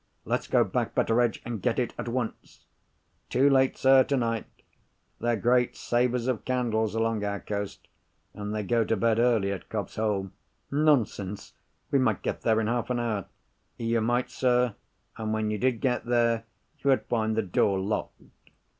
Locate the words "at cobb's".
9.51-9.97